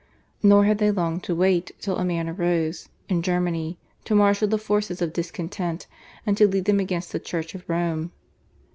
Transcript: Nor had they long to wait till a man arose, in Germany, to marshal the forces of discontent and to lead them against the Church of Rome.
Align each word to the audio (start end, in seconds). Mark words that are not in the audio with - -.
Nor 0.41 0.65
had 0.65 0.79
they 0.79 0.89
long 0.89 1.19
to 1.19 1.35
wait 1.35 1.73
till 1.79 1.97
a 1.97 2.03
man 2.03 2.27
arose, 2.27 2.89
in 3.07 3.21
Germany, 3.21 3.77
to 4.05 4.15
marshal 4.15 4.47
the 4.47 4.57
forces 4.57 4.99
of 4.99 5.13
discontent 5.13 5.85
and 6.25 6.35
to 6.37 6.47
lead 6.47 6.65
them 6.65 6.79
against 6.79 7.11
the 7.11 7.19
Church 7.19 7.53
of 7.53 7.63
Rome. 7.69 8.11